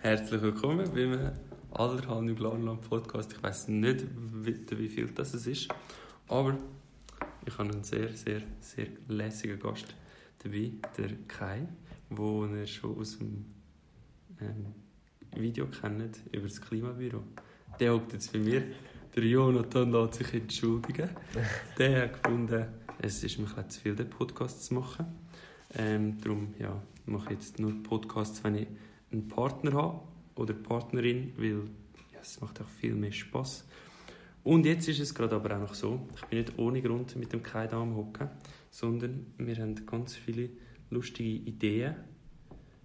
[0.00, 1.32] Herzlich willkommen beim
[1.72, 3.32] allerhalben Glarland Podcast.
[3.32, 5.68] Ich weiß nicht, wie, viel das ist,
[6.28, 6.56] aber
[7.44, 9.86] ich habe einen sehr, sehr, sehr lässigen Gast
[10.44, 11.66] dabei, der Kai,
[12.10, 13.44] wo ihr schon aus dem
[14.40, 14.66] ähm,
[15.34, 17.24] Video kennt über das Klimabüro.
[17.80, 18.62] Der hockt jetzt bei mir.
[19.16, 21.10] Der Jonathan lässt sich entschuldigen.
[21.76, 22.66] Der hat gefunden,
[23.02, 25.06] es ist mir zu viel, den Podcast zu machen.
[25.76, 28.68] Ähm, darum ja, mache ich jetzt nur Podcasts, wenn ich
[29.10, 30.00] einen Partner habe
[30.34, 31.64] oder Partnerin, weil
[32.12, 33.64] ja, es macht auch viel mehr Spaß.
[34.44, 37.32] Und jetzt ist es gerade aber auch noch so, ich bin nicht ohne Grund mit
[37.32, 38.30] dem Kai da am Hocken,
[38.70, 40.50] sondern wir haben ganz viele
[40.90, 41.96] lustige Ideen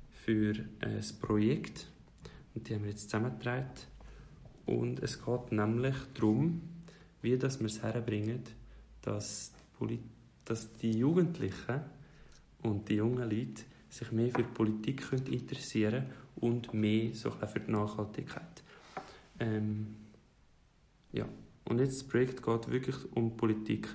[0.09, 1.87] für ein Projekt
[2.53, 3.69] und die haben wir jetzt zusammengetragen.
[4.65, 6.61] Und es geht nämlich darum,
[7.21, 8.43] wie dass wir es herbringen,
[9.01, 9.53] dass,
[10.45, 11.81] dass die Jugendlichen
[12.61, 17.71] und die jungen Leute sich mehr für die Politik interessieren und mehr so für die
[17.71, 18.63] Nachhaltigkeit.
[19.39, 19.95] Ähm,
[21.11, 21.25] ja.
[21.65, 23.87] Und jetzt das Projekt geht wirklich um Politik.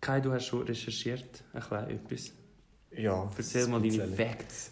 [0.00, 2.32] Kai, du hast schon recherchiert, ein klein etwas.
[2.96, 3.30] Ja.
[3.36, 4.70] Erzähl mal deine Facts.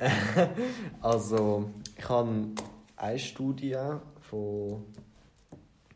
[1.00, 2.48] also, ich habe
[2.96, 3.76] eine Studie
[4.20, 4.84] von,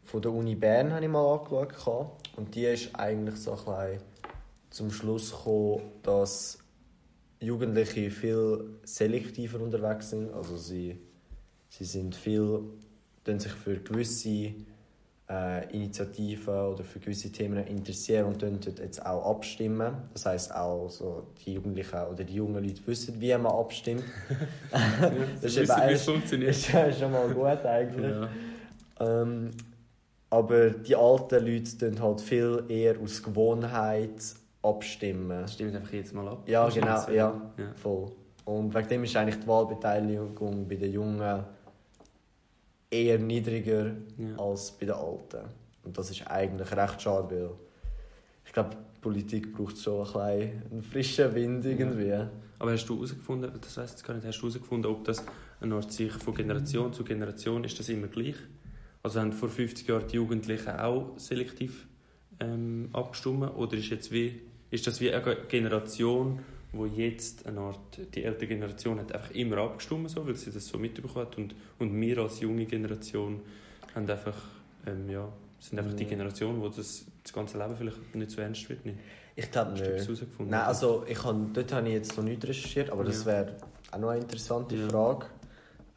[0.05, 2.13] von der Uni Bern habe ich mal angeschaut.
[2.37, 4.03] Und die ist eigentlich so ein bisschen
[4.71, 6.62] zum Schluss gekommen, dass
[7.47, 10.33] Jugendliche viel selektiver unterwegs sind.
[10.33, 10.99] Also sie,
[11.69, 12.61] sie sind viel,
[13.27, 14.55] sich für gewisse
[15.29, 19.95] äh, Initiativen oder für gewisse Themen interessieren und dort jetzt auch abstimmen.
[20.13, 24.05] Das heißt auch so, die Jugendlichen oder die jungen Leute wissen, wie man abstimmt.
[24.71, 26.51] ja, das ist wissen, wie es funktioniert.
[26.89, 28.11] ist schon mal gut eigentlich.
[28.11, 28.29] Ja.
[29.01, 29.51] Ähm,
[30.31, 34.13] aber die alten Leute tun halt viel eher aus Gewohnheit
[34.63, 35.47] abstimmen.
[35.49, 36.49] Stimmt einfach jetzt mal ab.
[36.49, 38.11] Ja, genau, ja, ja, voll.
[38.45, 41.45] Und wegen dem ist eigentlich die Wahlbeteiligung bei den Jungen
[42.91, 44.37] eher niedriger ja.
[44.39, 45.49] als bei den Alten.
[45.85, 47.51] Und das ist eigentlich recht schade, weil
[48.45, 52.09] ich glaube, die Politik braucht schon ein einen frischen Wind irgendwie.
[52.09, 52.31] Ja.
[52.59, 55.25] Aber hast du herausgefunden, das weiss ich gar nicht, hast du herausgefunden, ob das
[55.61, 58.37] eine Art sich von Generation zu Generation ist das immer gleich?
[59.03, 61.89] Also haben vor 50 Jahren die Jugendlichen auch selektiv
[62.39, 64.43] ähm, abgestimmt oder ist jetzt wie
[64.73, 66.41] ist das wie eine Generation,
[66.73, 70.67] wo jetzt eine Art, die ältere Generation hat einfach immer abgestimmt, so, weil sie das
[70.67, 73.41] so mitbekommen hat und, und wir als junge Generation
[73.95, 74.37] haben einfach,
[74.87, 75.29] ähm, ja,
[75.61, 78.85] sind einfach die Generation, wo das, das ganze Leben vielleicht nicht so ernst wird.
[78.87, 78.99] Nicht?
[79.37, 80.31] Ich glaube nicht.
[80.41, 83.11] Nein, also ich hab, dort habe ich jetzt noch nicht recherchiert, aber ja.
[83.11, 83.57] das wäre
[83.91, 84.89] auch noch eine interessante ja.
[84.89, 85.27] Frage.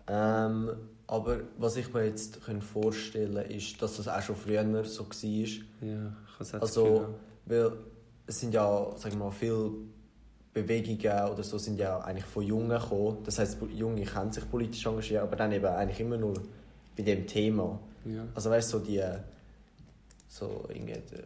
[0.08, 0.72] Ähm,
[1.08, 5.12] aber was ich mir jetzt vorstellen kann, ist, dass das auch schon früher so war.
[5.22, 7.16] Ja, ich kann Also,
[7.46, 7.72] weil
[8.28, 9.72] es sind ja, sagen wir mal, viele
[10.53, 13.18] Bewegungen oder so sind ja eigentlich von Jungen gekommen.
[13.24, 16.34] Das heißt, Junge können sich politisch engagieren, aber dann eben eigentlich immer nur
[16.96, 17.80] bei dem Thema.
[18.06, 18.25] Ja.
[18.34, 19.03] Also weißt du, so die
[20.28, 21.24] so irgendwie der,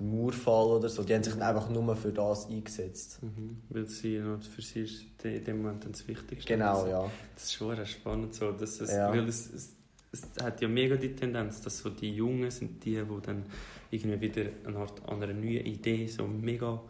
[0.00, 3.18] Mauerfall oder so, die haben sich dann einfach nur für das eingesetzt.
[3.22, 3.58] Mhm.
[3.68, 4.22] Weil sie
[4.54, 6.52] für sie ist in dem Moment das Wichtigste.
[6.52, 7.10] Genau, also, ja.
[7.34, 9.10] Das ist schon spannend so, dass es, ja.
[9.10, 9.72] weil es, es,
[10.12, 13.46] es hat ja mega die Tendenz, dass so die Jungen sind die, die dann
[13.90, 16.80] irgendwie wieder eine Art an einer neuen Idee so mega,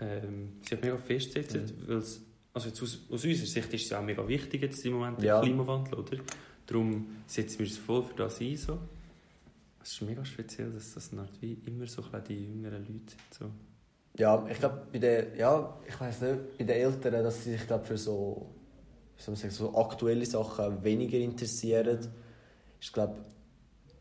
[0.00, 1.88] ähm, sich mega festsetzen, mhm.
[1.88, 2.02] weil
[2.54, 5.94] also aus, aus unserer Sicht ist es auch mega wichtig jetzt im Moment, der Klimawandel,
[5.94, 6.18] oder?
[6.66, 8.78] Darum setzen wir uns voll für das ein, so.
[9.82, 11.10] Es ist mega speziell, dass das
[11.40, 13.50] wie immer so die jüngeren Leute sind, so.
[14.18, 17.66] Ja, ich glaube, bei den, ja, ich weiß nicht, bei den Eltern, dass sie sich
[17.66, 18.46] glaub, für so,
[19.16, 21.98] wie soll man sagen, so aktuelle Sachen weniger interessieren.
[22.78, 23.16] Ich glaube,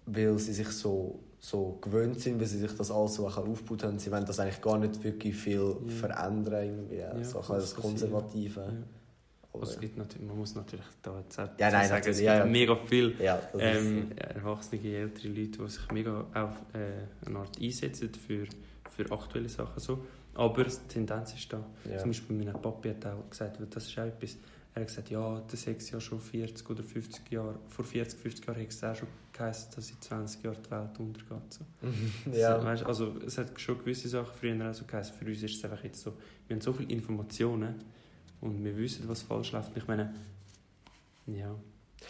[0.06, 3.97] weil sie sich so so gewöhnt sind, weil sie sich das alles so aufgebaut haben.
[3.97, 5.94] Sie wollen das eigentlich gar nicht wirklich viel ja.
[5.94, 6.97] verändern, irgendwie.
[6.97, 8.62] Ja, so das Konservative.
[8.62, 8.74] Ja.
[9.53, 12.28] Also es gibt natürlich, man muss natürlich da jetzt auch ja, nein, sagen, es gibt
[12.28, 13.13] ja, mega viele
[13.57, 18.46] ähm, erwachsene, ältere Leute, die sich mega auf äh, eine Art einsetzen für,
[18.90, 19.79] für aktuelle Sachen.
[19.79, 20.06] So.
[20.35, 21.66] Aber die Tendenz ist da.
[21.97, 24.38] Zum Beispiel mein Papi hat auch gesagt, das ist auch etwas,
[24.73, 28.47] er hat gesagt, ja, das hat ja schon 40 oder 50 Jahre, vor 40, 50
[28.47, 31.53] Jahren hat es auch schon geheißen, dass in 20 Jahren die Welt untergeht.
[31.53, 31.66] So.
[32.31, 32.59] ja.
[32.59, 35.16] so, weißt, also es hat schon gewisse Sachen früher auch so geheißen.
[35.16, 36.13] Für uns ist es einfach jetzt so,
[36.47, 37.75] wir haben so viele Informationen
[38.41, 39.75] und wir wissen, was falsch läuft.
[39.75, 40.13] Ich meine,
[41.28, 41.55] ja.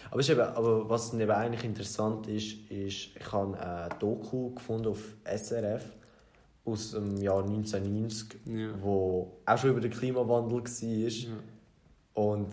[0.10, 5.16] Aber, eben, aber was eben eigentlich interessant ist, ist, ich habe ein Doku gefunden auf
[5.26, 5.84] SRF
[6.64, 8.70] aus dem Jahr 1990, ja.
[8.82, 11.10] wo auch schon über den Klimawandel war.
[11.10, 11.30] Ja.
[12.14, 12.50] Und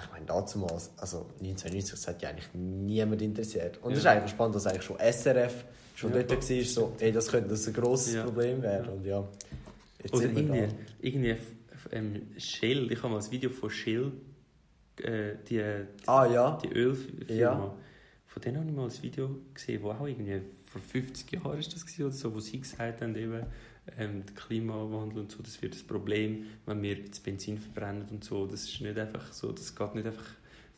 [0.00, 3.78] ich meine, damals, also 1990, das hat ja eigentlich niemand interessiert.
[3.82, 4.12] Und es ja.
[4.12, 7.50] ist einfach spannend, dass eigentlich schon SRF schon ja, dort war, so, ey, das könnte
[7.50, 8.24] das ein grosses ja.
[8.24, 8.88] Problem werden.
[8.88, 9.26] Und ja,
[10.02, 10.68] jetzt Oder irgendwie,
[11.00, 11.36] irgendwie
[11.90, 14.12] ähm, Shell, ich habe mal ein Video von Shell
[15.00, 15.62] äh, die, die,
[16.06, 16.58] Ah ja.
[16.62, 17.34] die Ölfirma.
[17.34, 17.74] Ja.
[18.26, 21.74] Von denen habe ich mal ein Video gesehen, wo auch irgendwie vor 50 Jahren ist
[21.74, 23.44] das gewesen oder so, wo sie gesagt haben, eben,
[23.98, 28.24] ähm, der Klimawandel und so, das wird das Problem, wenn wir das Benzin verbrennen und
[28.24, 28.46] so.
[28.46, 30.24] Das ist nicht einfach so, das geht nicht einfach,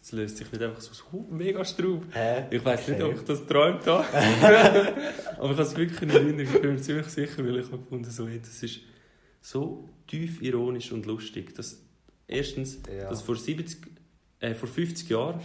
[0.00, 2.04] das löst sich nicht einfach so aus mega Straub.
[2.12, 2.46] Hä?
[2.50, 4.04] Ich weiß nicht, ob ich das geträumt habe.
[5.38, 6.40] Aber ich habe es wirklich in Erinnerung.
[6.54, 8.80] Ich bin mir ziemlich sicher, weil ich habe gefunden, so, hey, das ist
[9.40, 11.54] so tief ironisch und lustig.
[11.54, 11.82] Dass
[12.26, 13.08] erstens, Ja.
[13.10, 13.78] dass vor, 70,
[14.40, 15.40] äh, vor 50 Jahren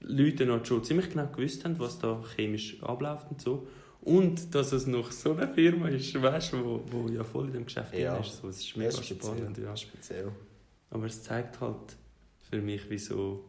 [0.00, 3.66] Leute noch schon ziemlich genau gewusst haben, was da chemisch abläuft und so.
[4.02, 7.52] Und dass es noch so eine Firma ist, weißt du, wo, wo ja voll in
[7.52, 8.16] dem Geschäft Ja.
[8.18, 8.38] ist.
[8.40, 9.18] So, es ist mega speziell.
[9.20, 9.58] spannend.
[9.58, 9.76] Ja.
[9.76, 10.32] Speziell.
[10.90, 11.96] Aber es zeigt halt
[12.50, 13.44] für mich, wie so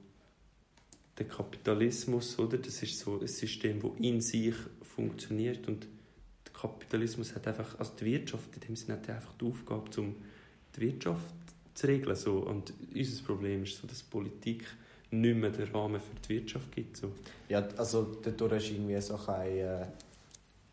[1.17, 2.57] der Kapitalismus, oder?
[2.57, 5.87] Das ist so ein System, das in sich funktioniert und
[6.45, 9.89] der Kapitalismus hat einfach, also die Wirtschaft in dem Sinne hat ja einfach die Aufgabe,
[10.01, 10.15] um
[10.75, 11.33] die Wirtschaft
[11.73, 12.15] zu regeln.
[12.15, 12.37] So.
[12.39, 14.65] Und unser Problem ist so, dass die Politik
[15.11, 16.97] nicht mehr den Rahmen für die Wirtschaft gibt.
[16.97, 17.11] So.
[17.49, 19.85] Ja, also dadurch ist irgendwie so ein, äh,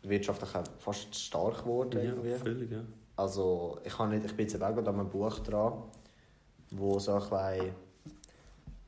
[0.03, 1.99] die Wirtschaft auch fast stark geworden.
[2.01, 2.29] irgendwie.
[2.29, 2.81] Ja, völlig, ja.
[3.15, 5.83] Also ich, kann nicht, ich bin jetzt auch gerade an einem Buch dran,
[6.71, 7.75] wo so ein bisschen,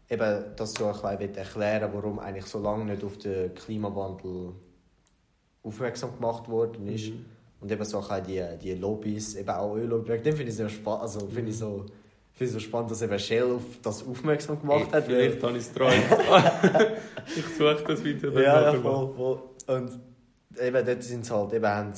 [0.10, 4.54] eben das so ein bisschen erklären warum eigentlich so lange nicht auf den Klimawandel
[5.62, 7.10] aufmerksam gemacht worden ist.
[7.10, 7.26] Mhm.
[7.62, 11.04] Und eben so ein die, die Lobbys, eben auch Öllobby, den finde ich sehr spannend,
[11.04, 11.86] also finde ich so...
[12.34, 15.06] finde so spannend, dass eben Shell auf das aufmerksam gemacht hat.
[15.06, 15.94] Vielleicht habe ich es geträumt.
[17.36, 19.40] ich suche das Video dann Ja, ja, voll, voll.
[19.68, 20.00] Und
[20.62, 21.94] eben dort sind halt, eben haben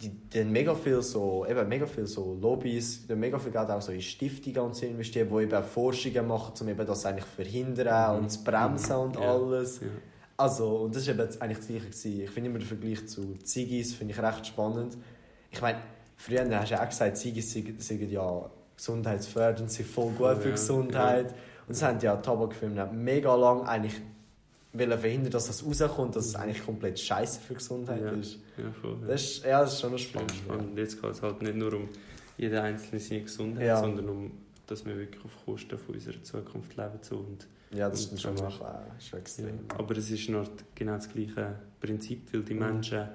[0.00, 3.82] die, die mega viel so, eben mega viel so Lobbys, die mega viel Geld auch
[3.82, 8.16] so in Stiftungen und so investieren, die eben Forschungen machen, um eben das eigentlich verhindern
[8.16, 8.22] Mhm.
[8.22, 9.32] und zu bremsen und Ja.
[9.34, 9.80] alles.
[9.80, 9.86] Ja.
[10.38, 12.20] Also, und das ist eben eigentlich das Gleiche gewesen.
[12.22, 14.96] Ich finde immer den Vergleich zu Ziggis, finde ich recht spannend.
[15.50, 15.78] Ich meine,
[16.16, 20.50] früher hast du ja auch gesagt, Ziggis sind, ja gesundheitsfördernd, sind voll gut für Ja,
[20.52, 21.34] Gesundheit.
[21.68, 24.00] Und es haben ja Tabakfirmen mega lang eigentlich
[24.72, 28.10] wollen verhindern, dass das rauskommt, dass es eigentlich komplett scheiße für Gesundheit Ja.
[28.12, 28.38] ist.
[28.56, 29.06] Ja, voll, ja.
[29.08, 30.32] Das ist, ja, das ist schon spannend.
[30.32, 30.78] spannend.
[30.78, 31.88] Jetzt geht es halt nicht nur um
[32.38, 34.30] jede einzelne seine Gesundheit, sondern um,
[34.66, 36.98] dass wir wirklich auf Kosten von unserer Zukunft leben.
[37.02, 37.16] So.
[37.16, 38.44] Und, Ja, das ist Und schon, so.
[38.44, 39.58] noch, äh, schon extrem.
[39.78, 42.60] Aber es ist noch genau das gleiche Prinzip, weil die Mhm.
[42.60, 43.08] Menschen,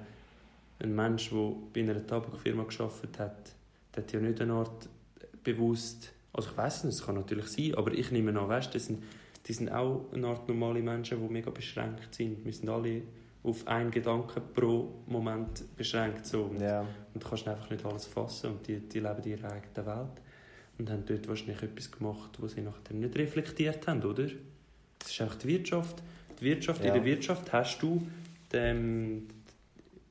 [0.78, 3.36] ein Mensch, der bei einer Tabakfirma geschafft hat,
[3.94, 4.88] der hat ja nicht eine Art
[5.42, 8.86] bewusst, also ich weiß nicht, es kann natürlich sein, aber ich nehme an, weißt, das
[8.86, 9.02] sind,
[9.46, 12.44] die sind auch eine Art normale Menschen, die mega beschränkt sind.
[12.44, 13.02] Wir sind alle
[13.42, 16.26] auf einen Gedanken pro Moment beschränkt.
[16.26, 16.44] So.
[16.44, 16.80] Und Ja.
[16.80, 20.22] Und du kannst einfach nicht alles fassen und die, die leben in ihrer eigenen Welt.
[20.78, 24.28] Und haben dort wahrscheinlich etwas gemacht, was sie nachher nicht reflektiert haben, oder?
[24.98, 26.02] Das ist einfach die Wirtschaft.
[26.40, 26.88] Die Wirtschaft Ja.
[26.88, 28.06] In der Wirtschaft hast du...
[28.52, 29.28] Ähm,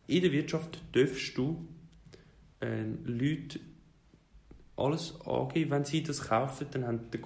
[0.07, 1.65] in der Wirtschaft darfst du
[2.61, 3.59] ähm, Leute
[4.77, 5.71] alles angeben.
[5.71, 7.21] Wenn sie das kaufen, dann haben der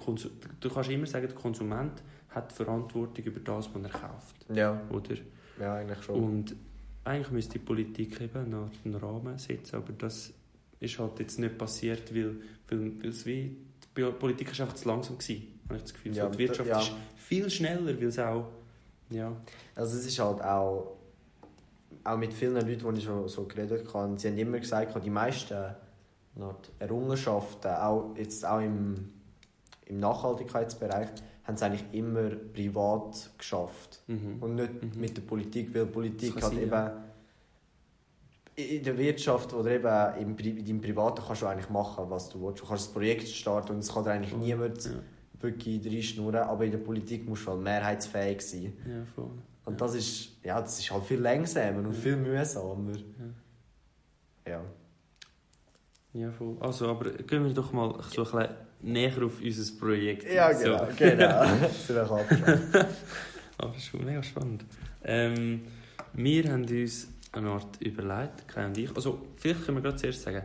[0.60, 4.36] du kannst immer sagen, der Konsument hat Verantwortung über das, was er kauft.
[4.54, 4.80] Ja.
[4.90, 5.16] Oder?
[5.60, 6.22] ja, eigentlich schon.
[6.22, 6.56] Und
[7.04, 10.32] eigentlich müsste die Politik eben Art einen Rahmen setzen, aber das
[10.80, 12.36] ist halt jetzt nicht passiert, weil,
[12.68, 13.56] weil, weil es wie,
[13.96, 16.14] die Politik ist einfach zu langsam gewesen, habe ich das Gefühl.
[16.14, 16.80] Ja, so, die Wirtschaft ja.
[16.80, 18.46] ist viel schneller, weil es auch,
[19.10, 19.32] ja,
[19.74, 20.96] Also es ist halt auch,
[22.04, 25.10] auch mit vielen Leuten, die ich schon so geredet habe, sie haben immer gesagt, die
[25.10, 25.74] meisten
[26.78, 29.10] Errungenschaften, auch, jetzt auch im,
[29.86, 31.08] im Nachhaltigkeitsbereich,
[31.44, 34.02] haben sie eigentlich immer privat geschafft.
[34.06, 34.36] mhm.
[34.40, 35.00] Und nicht Mhm.
[35.00, 37.02] mit der Politik, weil Politik hat eben ja.
[38.56, 42.28] in der Wirtschaft oder eben im, Pri- in deinem Privaten kannst du eigentlich machen, was
[42.28, 42.62] du willst.
[42.62, 44.90] Du kannst ein Projekt starten und es kann dir eigentlich niemand ja,
[45.40, 48.72] wirklich reinschnurren, aber in der Politik musst du halt mehrheitsfähig sein.
[48.86, 49.30] ja, voll.
[49.66, 52.92] Und das ist, ja, das ist halt viel langsamer und viel mühsamer.
[54.46, 54.52] Ja.
[54.52, 54.60] Ja,
[56.36, 56.56] voll.
[56.60, 58.48] Also, aber gehen wir doch mal so ein bisschen
[58.82, 60.32] näher auf unser Projekt.
[60.32, 60.64] Ja, So.
[60.64, 60.88] genau.
[60.96, 61.44] genau.
[61.60, 62.18] Das ist auch.
[63.58, 64.64] Ah, das ist schon mega spannend.
[65.04, 65.62] Ähm,
[66.14, 68.94] wir haben uns eine Art überlegt, Kai und ich.
[68.96, 70.42] Also, vielleicht können wir gerade zuerst sagen,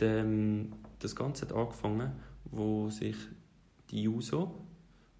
[0.00, 2.12] ähm, das Ganze hat angefangen,
[2.50, 3.16] wo sich
[3.90, 4.52] die JUSO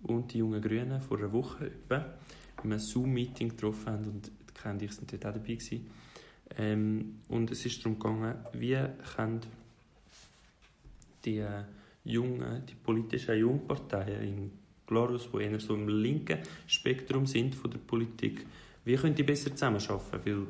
[0.02, 2.04] und die jungen Grünen vor einer Woche etwa
[2.64, 5.86] in einem Zoom-Meeting getroffen haben und die Kai und ich sind dort auch dabei gewesen.
[6.58, 8.76] Ähm, und es ist darum gegangen, wie
[9.16, 9.40] können
[11.26, 11.64] die äh,
[12.04, 14.52] jungen, die politischen Jungparteien in
[14.86, 18.46] Glarus, die eher so im linken Spektrum sind von der Politik,
[18.84, 20.20] wie können die besser zusammenarbeiten?
[20.24, 20.46] Weil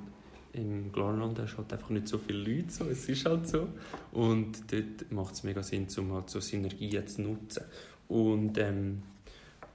[0.52, 2.84] im Glarland hast du halt einfach nicht so viele Leute, so.
[2.84, 3.68] es ist halt so.
[4.12, 7.64] Und dort macht es mega Sinn, um halt so Synergien zu nutzen.
[8.08, 9.02] Und ähm,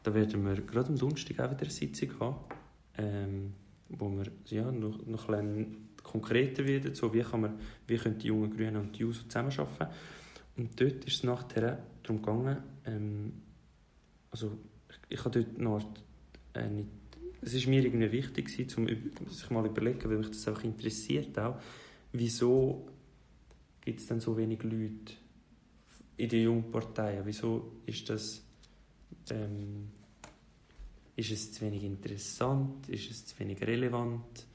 [0.04, 2.36] da werden wir gerade am Donnerstag auch wieder eine Sitzung haben,
[2.98, 3.54] ähm,
[3.90, 8.18] wo wir ja, noch, noch ein bisschen konkreter werden, so wie, kann man, wie können
[8.18, 9.88] die jungen Grünen und die JUSO zusammenarbeiten.
[10.62, 13.34] Und dort ist es nachher darum gegangen, ähm,
[14.30, 14.60] also
[15.10, 15.84] ich habe dort noch
[16.54, 16.88] äh, nicht,
[17.42, 21.40] es ist mir irgendwie wichtig gewesen, um sich mal überlegen, weil mich das einfach interessiert
[21.40, 21.60] auch,
[22.12, 22.88] wieso
[23.84, 25.16] gibt es denn so wenig Leute
[26.18, 27.26] in den jungen Parteien?
[27.26, 28.44] Wieso ist das
[29.32, 29.88] ähm,
[31.16, 32.88] ist es zu wenig interessant?
[32.88, 34.46] Ist es zu wenig relevant?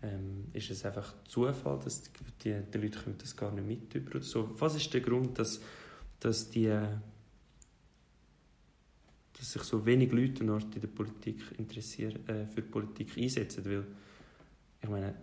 [0.00, 2.10] Ähm, ist es einfach Zufall, dass die,
[2.44, 4.54] die, die Leute das gar nicht mit über so?
[4.60, 5.60] Was ist der Grund, dass,
[6.20, 7.00] dass, die, dass
[9.52, 13.64] sich so wenig Leute in der Politik interessieren, äh, für die Politik einsetzen?
[13.64, 13.84] Weil,
[14.80, 15.16] ich meine,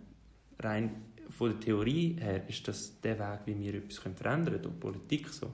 [0.58, 4.80] rein von der Theorie her ist das der Weg, wie wir etwas verändern können, durch
[4.80, 5.50] Politik so.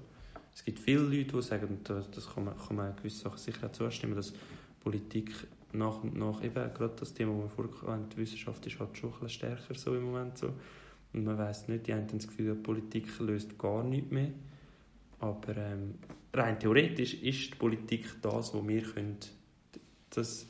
[0.55, 3.69] Es gibt viele Leute, die sagen, und das kann man, kann man gewisse Sachen sicher
[3.69, 4.35] auch zustimmen, dass
[4.81, 5.33] Politik
[5.75, 9.13] nach und nach, eben gerade das Thema, das wir hatten, die Wissenschaft ist halt schon
[9.21, 10.53] ein stärker so im Moment so.
[11.13, 14.31] Und man weiß nicht, die haben das Gefühl, die Politik löst gar nichts mehr.
[15.21, 15.95] Aber ähm,
[16.33, 19.19] rein theoretisch ist die Politik das, wo wir können,
[20.11, 20.47] das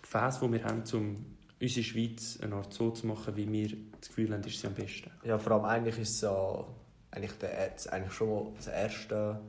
[0.00, 1.24] Gefäß, das wir haben, um
[1.60, 4.74] unsere Schweiz eine Art so zu machen, wie wir das Gefühl haben, ist sie am
[4.74, 5.10] besten.
[5.24, 6.64] Ja, vor allem eigentlich ist es ja
[7.10, 9.40] eigentlich, der, eigentlich schon das Erste,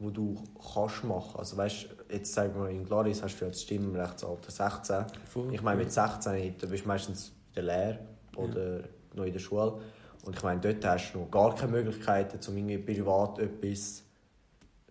[0.00, 0.34] was du
[0.74, 1.38] kannst machen.
[1.38, 5.04] Also weißt, jetzt sagen wir in Glaris hast du ja das Stimmrechtsalter 16.
[5.28, 5.54] Voll.
[5.54, 7.98] Ich meine mit 16 du bist meistens in der Lehre
[8.36, 8.84] oder ja.
[9.14, 9.80] noch in der Schule.
[10.24, 14.02] Und ich meine, dort hast du noch gar keine Möglichkeiten, um irgendwie privat etwas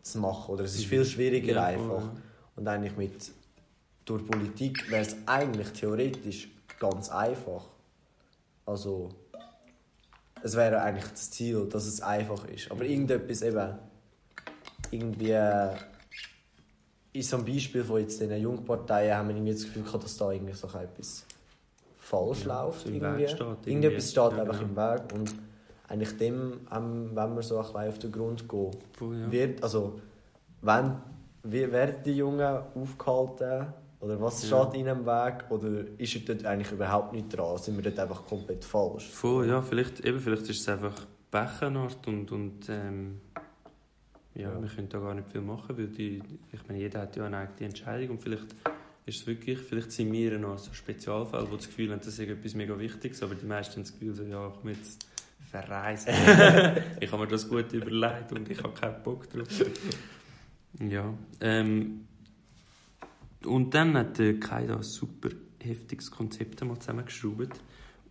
[0.02, 0.54] zu machen.
[0.54, 2.02] Oder es ist viel schwieriger ja, einfach.
[2.02, 2.12] Ja.
[2.56, 3.32] Und eigentlich mit
[4.06, 6.50] durch Politik wäre es eigentlich theoretisch
[6.80, 7.66] ganz einfach.
[8.66, 9.10] Also
[10.42, 12.72] es wäre eigentlich das Ziel, dass es einfach ist.
[12.72, 13.78] Aber irgendetwas eben
[14.92, 15.36] irgendwie
[17.12, 20.18] in so einem Beispiel von jetzt den Jungparteien haben wir irgendwie das Gefühl gehabt, dass
[20.18, 21.26] da irgendwie so etwas
[21.98, 22.86] falsch ja, läuft.
[22.86, 23.28] Irgendwie.
[23.28, 23.70] Steht irgendwie.
[23.70, 24.70] Irgendetwas steht ja, einfach genau.
[24.70, 25.36] im Weg und
[25.88, 29.32] eigentlich dem, wenn wir so ein auf den Grund gehen, oh, ja.
[29.32, 30.00] wird, also
[30.62, 30.96] wenn,
[31.44, 34.74] wie werden die Jungen aufgehalten oder was steht ja.
[34.74, 35.46] ihnen im Weg?
[35.50, 37.58] Oder ist er dort eigentlich überhaupt nicht dran?
[37.58, 39.10] Sind wir dort einfach komplett falsch?
[39.10, 43.22] Voll, ja, vielleicht, eben, vielleicht ist es einfach Beckenart und, und ähm,
[44.40, 47.16] ja, ja, wir können da gar nicht viel machen, weil die, ich meine, jeder hat
[47.16, 48.48] ja eine eigene Entscheidung und vielleicht
[49.06, 52.20] ist es wirklich, vielleicht sind wir noch so Spezialfälle, die das Gefühl haben, das ist
[52.20, 55.06] etwas mega Wichtiges, aber die meisten haben das Gefühl, so, ja, ich jetzt
[55.50, 56.14] verreisen.
[57.00, 59.48] ich habe mir das gut überlegt und ich habe keinen Bock drauf.
[60.80, 62.06] ja, ähm,
[63.46, 65.30] und dann hat der Kai da ein super
[65.62, 67.62] heftiges Konzept einmal zusammengeschraubt.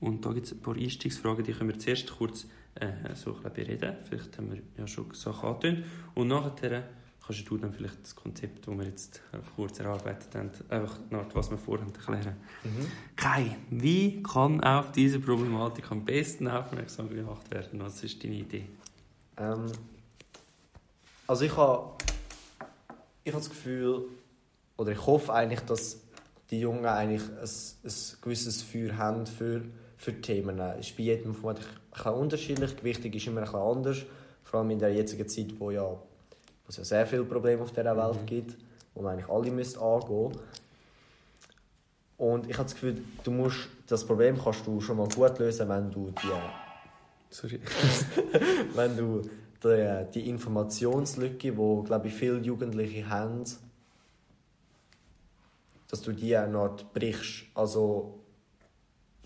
[0.00, 2.46] Und da gibt es ein paar Einstiegsfragen, die können wir zuerst kurz
[2.80, 3.96] äh, so ein bereden.
[4.08, 5.84] Vielleicht haben wir ja schon Sachen angetönt.
[6.14, 6.84] Und nachher
[7.24, 9.20] kannst du dann vielleicht das Konzept, das wir jetzt
[9.54, 12.36] kurz erarbeitet haben, einfach nach was wir vorhaben, erklären.
[12.64, 12.86] Mhm.
[13.16, 17.80] Kai, wie kann auf diese Problematik am besten aufmerksam gemacht werden?
[17.80, 18.66] Was ist deine Idee?
[19.36, 19.66] Ähm,
[21.26, 21.92] also ich habe
[23.24, 24.06] ich hab das Gefühl,
[24.78, 26.00] oder ich hoffe eigentlich, dass
[26.50, 27.48] die Jungen eigentlich ein,
[27.84, 29.62] ein gewisses Feuer haben für,
[29.98, 30.58] für Themen.
[30.60, 32.82] Es ist bei jedem vermutlich ein unterschiedlich.
[32.82, 33.98] Wichtig ist immer ein anders.
[34.44, 37.72] Vor allem in der jetzigen Zeit, wo, ja, wo es ja sehr viele Probleme auf
[37.72, 38.26] dieser Welt mhm.
[38.26, 38.56] gibt,
[38.94, 40.32] wo man eigentlich alle müsst angehen
[42.16, 45.68] Und ich habe das Gefühl, du musst, das Problem kannst du schon mal gut lösen,
[45.68, 46.28] wenn du die...
[47.30, 47.60] Sorry.
[48.74, 49.22] wenn du
[49.62, 53.44] die, die Informationslücke, die, glaube ich, viele Jugendliche haben,
[55.88, 57.46] dass du die auch brichst.
[57.54, 58.17] Also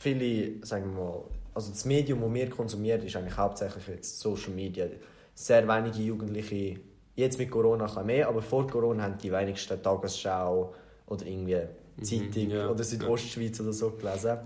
[0.03, 4.53] viele, sagen wir mal, also das Medium, das wir konsumieren, ist eigentlich hauptsächlich jetzt Social
[4.53, 4.87] Media.
[5.35, 6.81] Sehr wenige Jugendliche,
[7.15, 10.75] jetzt mit Corona ein mehr, aber vor Corona haben die wenigsten Tagesschau
[11.07, 11.61] oder irgendwie
[11.97, 13.65] mhm, Zeitung ja, oder Südostschweiz ja.
[13.65, 14.39] oder so gelesen.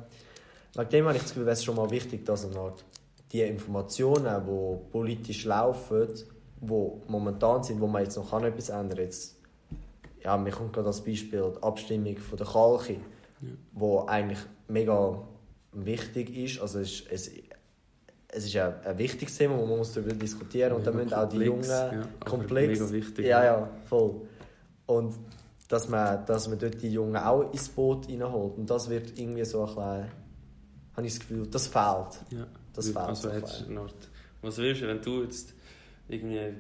[0.75, 2.73] Wegen dem habe ich das Gefühl, es schon mal wichtig, dass eine
[3.33, 6.09] die Informationen, die politisch laufen,
[6.61, 9.37] die momentan sind, wo man jetzt noch etwas ändern kann, jetzt
[10.23, 12.99] ja, mir kommt gerade das Beispiel die Abstimmung von der Kalki,
[13.41, 13.49] ja.
[13.73, 15.23] wo eigentlich mega
[15.85, 16.61] wichtig ist.
[16.61, 17.31] Also es ist, es,
[18.29, 20.79] es ist ein, ein wichtiges Thema, wo man muss darüber diskutieren muss.
[20.81, 22.81] und da müssen auch die Jungen ja, komplex.
[22.81, 23.27] Mega wichtig.
[23.27, 24.23] Ja, ja, voll.
[24.87, 25.15] Und
[25.69, 28.57] dass man, dass man dort die Jungen auch ins Boot reinholt.
[28.57, 29.83] Und das wird irgendwie so ein bisschen,
[30.97, 32.21] habe ich das Gefühl, das fehlt.
[32.31, 32.47] Ja.
[32.73, 33.87] Das fehlt also so
[34.43, 35.55] was willst du, wenn du jetzt
[36.09, 36.55] irgendwie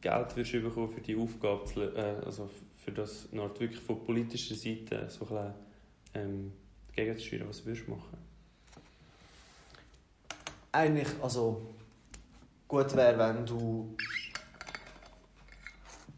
[0.00, 1.64] Geld wirst bekommen für die Aufgabe,
[1.96, 5.54] äh, also für das Nord wirklich von politischer Seite so ein bisschen,
[6.14, 6.52] ähm,
[6.94, 7.48] gegenzusteuern?
[7.48, 8.18] Was würdest du machen?
[10.72, 11.60] Eigentlich, also
[12.66, 13.94] gut wäre, wenn du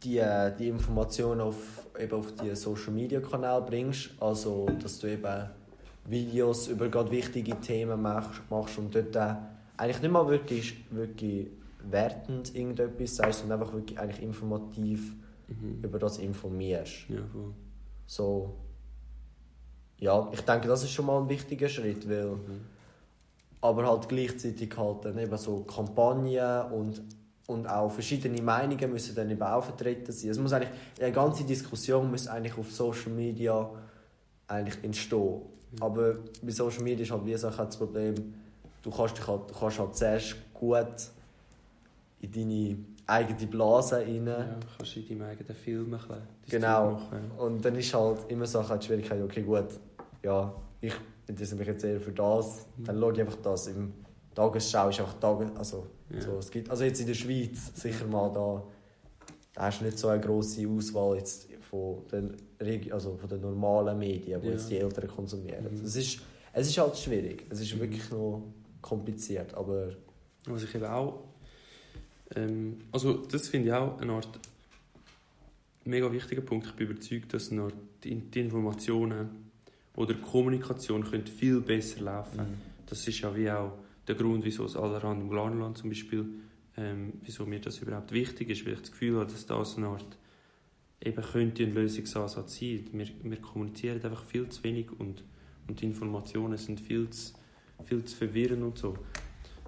[0.03, 0.23] die,
[0.59, 5.51] die Informationen auf, eben auf die Social Media Kanäle bringst, also dass du eben
[6.07, 9.35] Videos über gerade wichtige Themen machst, machst und dort äh,
[9.77, 11.49] eigentlich nicht mal wirklich, wirklich
[11.91, 15.15] wertend irgendetwas sagst, sondern einfach wirklich eigentlich informativ
[15.47, 15.81] Mhm.
[15.85, 17.07] über das informierst.
[17.11, 17.53] Ja, voll.
[18.07, 18.55] So,
[19.99, 22.61] ja, ich denke, das ist schon mal ein wichtiger Schritt, weil, Mhm.
[23.65, 27.01] Aber halt gleichzeitig halt dann eben so Kampagnen und,
[27.47, 30.33] und auch verschiedene Meinungen müssen dann eben auch vertreten sein.
[30.33, 33.71] Es muss eigentlich, eine ganze Diskussion muss eigentlich auf Social Media
[34.49, 35.41] eigentlich entstehen.
[35.73, 35.83] Mhm.
[35.83, 38.15] Aber bei Social Media ist halt wie gesagt das Problem,
[38.83, 41.11] du kannst dich halt, du kannst halt zuerst gut
[42.21, 44.27] in deine eigene Blase rein.
[44.27, 46.01] Ja, du kannst in deinem eigenen Film ein
[46.45, 47.01] bisschen Genau.
[47.39, 49.69] Und dann ist halt immer so die Schwierigkeit, okay gut,
[50.23, 50.53] ja,
[50.83, 50.93] ich
[51.27, 53.67] interessiere mich jetzt eher für das, dann schaue ich einfach das.
[53.69, 53.93] Im
[54.35, 55.51] Tagesschau ist einfach Tages...
[55.57, 56.21] Also, Ja.
[56.21, 58.63] so, es gibt, also jetzt in der Schweiz sicher mal da,
[59.55, 63.41] da hast du nicht so eine grosse Auswahl jetzt von den, Regi- also von den
[63.41, 64.53] normalen Medien, die Ja.
[64.53, 65.65] jetzt die Eltern konsumieren.
[65.79, 65.85] Mhm.
[65.85, 66.21] Es, ist,
[66.53, 67.81] es ist halt schwierig, es ist Mhm.
[67.81, 68.43] wirklich noch
[68.83, 69.93] kompliziert, aber
[70.47, 71.25] Was ich eben auch.
[72.37, 74.29] Ähm, also, das finde ich auch eine Art
[75.85, 76.67] mega wichtiger Punkt.
[76.67, 77.51] Ich bin überzeugt, dass
[78.05, 79.44] die Informationen
[79.97, 82.41] oder die Kommunikation könnte viel besser laufen
[82.87, 83.73] Das ist ja wie auch
[84.07, 86.27] der Grund, wieso das Allerhand im Glarnerland zum Beispiel,
[86.77, 89.89] ähm, wieso mir das überhaupt wichtig ist, weil ich das Gefühl habe, dass das eine
[89.89, 90.19] Art
[91.01, 92.89] eben könnte ein Lösungsansatz sein.
[92.93, 95.23] Wir, wir kommunizieren einfach viel zu wenig und,
[95.69, 97.35] und die Informationen sind viel zu,
[97.85, 98.99] viel zu verwirrend und so.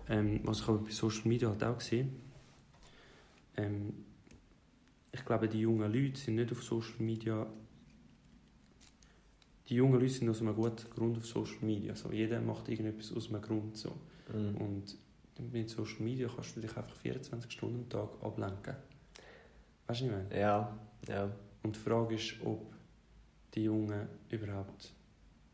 [0.08, 2.08] Ähm, was ich aber bei Social Media halt auch sehe,
[3.56, 3.92] ähm,
[5.12, 7.46] ich glaube, die jungen Leute sind nicht auf Social Media.
[9.68, 11.92] Die jungen Leute sind aus einem guten Grund auf Social Media.
[11.92, 13.76] Also jeder macht irgendetwas aus einem Grund.
[13.76, 13.92] So.
[14.32, 14.56] mhm.
[14.56, 14.96] Und
[15.52, 18.74] mit Social Media kannst du dich einfach 24 Stunden am Tag ablenken.
[19.86, 20.40] Weißt du, was ich meine?
[20.40, 21.30] ja, ja.
[21.62, 22.72] Und die Frage ist, ob
[23.54, 24.92] die Jungen überhaupt.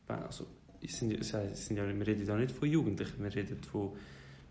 [0.08, 0.46] Also,
[0.82, 1.28] es sind, es
[1.66, 3.92] sind ja, wir reden ja nicht von Jugendlichen, wir reden von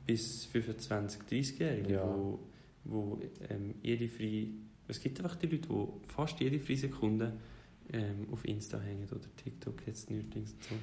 [0.08, 2.04] bis 25, 30-Jährigen, Ja.
[2.08, 2.40] wo,
[2.86, 4.48] wo ähm, jede freie.
[4.88, 7.34] Es gibt einfach die Leute, die fast jede freie Sekunde
[7.92, 10.76] ähm, auf Insta hängen oder TikTok jetzt neuerdings und so.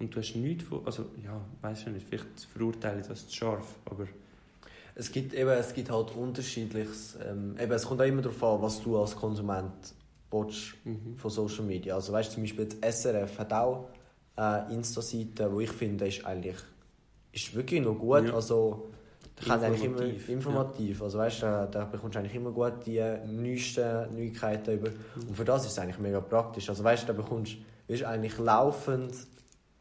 [0.00, 0.84] Und du hast nichts von.
[0.84, 4.06] Also, ja, weiß ich nicht, vielleicht verurteile ich das zu scharf, aber.
[4.94, 7.16] Es gibt, eben, es gibt halt unterschiedliches.
[7.24, 9.72] Ähm, eben, es kommt auch immer darauf an, was du als Konsument
[10.30, 11.16] willst Mhm.
[11.16, 11.94] von Social Media.
[11.94, 13.88] Also weißt, zum Beispiel das SRF hat auch
[14.36, 16.56] eine Insta-Seite, wo ich finde, ist eigentlich
[17.32, 18.26] ist wirklich noch gut.
[18.26, 18.34] Ja.
[18.34, 18.90] Also
[19.42, 21.02] ich kann eigentlich immer Informativ, informativ.
[21.02, 24.88] Also weißt, da, da bekommst du eigentlich immer gut die neuesten Neuigkeiten über.
[25.16, 26.68] Und für das ist es eigentlich mega praktisch.
[26.68, 27.56] Also weißt, da bekommst
[27.88, 29.14] wirst eigentlich laufend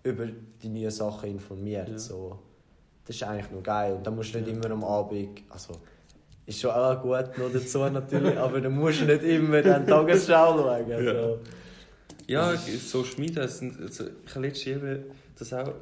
[0.03, 0.25] über
[0.61, 1.89] die neuen Sachen informiert.
[1.89, 1.97] Ja.
[1.99, 2.39] So.
[3.05, 3.93] Das ist eigentlich noch geil.
[3.93, 4.53] Und dann musst du nicht Ja.
[4.55, 5.73] immer am Abend, also
[6.45, 10.57] ist schon auch gut noch dazu natürlich, aber dann musst du nicht immer die Tagesschau
[10.57, 10.89] schauen.
[10.89, 10.99] Ja.
[11.03, 11.39] So.
[12.27, 15.03] Ja, Social Media, also ich habe letztens eben
[15.37, 15.73] das auch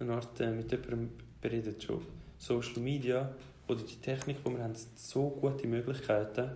[0.00, 2.00] eine Art äh, mit jemandem beredet schon.
[2.38, 3.34] Social Media
[3.66, 6.50] oder die Technik, die wir haben, so gute Möglichkeiten,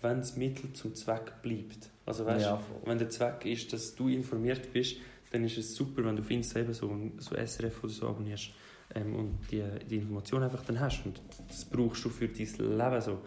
[0.00, 1.90] wenn das Mittel zum Zweck bleibt.
[2.06, 4.96] Also weißt, Ja, wenn der Zweck ist, dass du informiert bist,
[5.32, 8.50] dann ist es super, wenn du auf Insta eben so, so SRF oder so abonnierst
[8.94, 11.04] ähm, und die, die Information einfach dann hast.
[11.04, 13.20] Und das brauchst du für dein Leben so.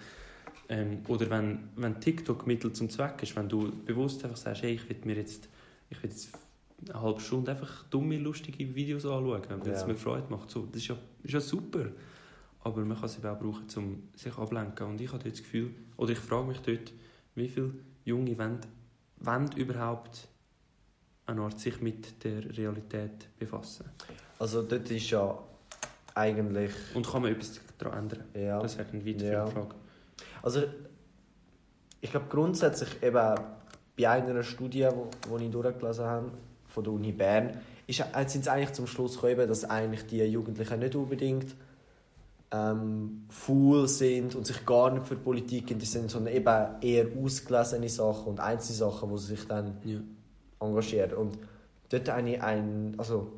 [0.70, 4.74] Ähm, oder wenn, wenn TikTok Mittel zum Zweck ist, wenn du bewusst einfach sagst, hey,
[4.74, 5.48] ich will mir jetzt,
[5.90, 6.30] ich will jetzt
[6.86, 9.88] eine halbe Stunde einfach dumme, lustige Videos anschauen, es Ja.
[9.88, 10.50] mir Freude macht.
[10.50, 11.88] So, das ist ja, ist ja super.
[12.62, 14.88] Aber man kann es eben auch brauchen, um sich ablenken.
[14.88, 16.94] Und ich habe dort das Gefühl, oder ich frage mich dort,
[17.36, 17.74] wie viele
[18.06, 18.60] Junge wollen,
[19.20, 20.28] wollen überhaupt
[21.26, 23.86] eine Art sich mit der Realität befassen.
[24.40, 25.38] Also dort ist ja
[26.14, 26.72] eigentlich...
[26.94, 28.24] Und kann man etwas daran ändern?
[28.34, 28.60] Ja.
[28.60, 29.46] Das wäre eine weitere Ja.
[29.48, 29.76] Frage.
[30.42, 30.64] Also,
[32.02, 33.36] ich glaube grundsätzlich eben
[33.98, 34.88] bei einer Studie,
[35.40, 36.32] die ich durchgelesen habe,
[36.78, 40.22] von der Uni Bern, ist, äh, sind sie eigentlich zum Schluss gekommen, dass eigentlich die
[40.24, 41.56] Jugendlichen nicht unbedingt
[42.52, 48.26] ähm, faul sind und sich gar nicht für Politik interessieren, sondern eben eher ausgelesene Sachen
[48.28, 50.00] und einzelne Sachen, wo sie sich dann Ja.
[50.60, 51.14] engagieren.
[51.14, 51.40] Und
[51.90, 53.32] dort eine ein, also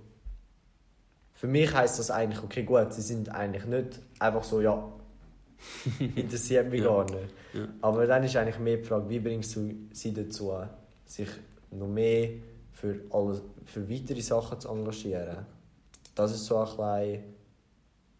[1.33, 4.83] für mich heißt das eigentlich, okay gut, sie sind eigentlich nicht einfach so, ja,
[6.15, 6.87] interessiert mich Ja.
[6.87, 7.33] gar nicht.
[7.53, 7.67] Ja.
[7.81, 10.51] Aber dann ist eigentlich mehr die Frage, wie bringst du sie dazu,
[11.05, 11.29] sich
[11.71, 12.29] noch mehr
[12.79, 15.45] für, alles, für weitere Sachen zu engagieren?
[16.15, 17.23] Das ist so ein bisschen,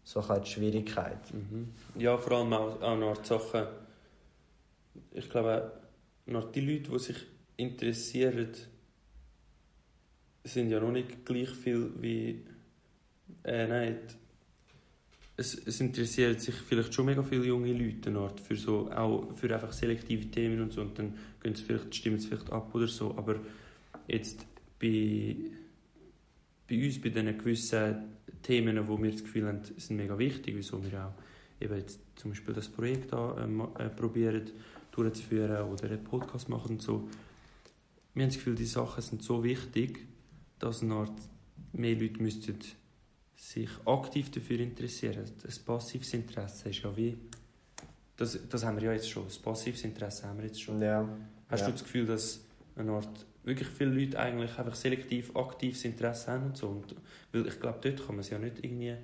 [0.04, 1.32] so ein Schwierigkeit.
[1.32, 1.68] Mhm.
[1.96, 3.66] Ja, vor allem auch, auch noch die Sachen.
[5.12, 5.72] Ich glaube,
[6.26, 7.16] noch die Leute, die sich
[7.56, 8.50] interessieren,
[10.44, 12.44] sind ja noch nicht gleich viel wie.
[13.44, 13.98] Äh, nein.
[15.36, 19.72] Es, es interessieren sich vielleicht schon mega viele junge Leute für so, auch für einfach
[19.72, 20.82] selektive Themen und so.
[20.82, 23.14] Und dann gehen sie vielleicht, stimmen sie vielleicht ab oder so.
[23.16, 23.36] Aber
[24.10, 24.46] jetzt
[24.78, 25.36] bei,
[26.68, 27.96] bei uns, bei diesen gewissen
[28.42, 31.14] Themen, wo wir das Gefühl haben, sind mega wichtig, wieso wir auch
[31.62, 34.50] eben jetzt zum Beispiel das Projekt ähm, äh, probieren
[34.90, 37.08] durchzuführen oder einen Podcast machen und so.
[38.14, 40.06] Wir haben das Gefühl, die Sachen sind so wichtig,
[40.58, 41.12] dass eine Art
[41.72, 42.58] mehr Leute müssten
[43.36, 45.24] sich aktiv dafür interessieren.
[45.42, 47.16] Das passives Interesse ist ja wie...
[48.16, 49.24] Das, das haben wir ja jetzt schon.
[49.24, 50.80] Das passives Interesse haben wir jetzt schon.
[50.82, 51.08] Ja.
[51.48, 51.66] Hast ja.
[51.66, 52.40] du das Gefühl, dass
[52.76, 56.68] eine Art wirklich viele Leute eigentlich einfach selektiv aktives Interesse haben und so?
[56.68, 56.94] Und,
[57.32, 58.94] weil ich glaube, dort kann man es ja nicht irgendwie